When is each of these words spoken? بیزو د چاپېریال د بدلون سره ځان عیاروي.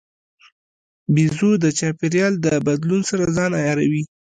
بیزو 1.13 1.51
د 1.63 1.65
چاپېریال 1.79 2.33
د 2.45 2.47
بدلون 2.65 3.01
سره 3.09 3.23
ځان 3.35 3.51
عیاروي. 3.61 4.03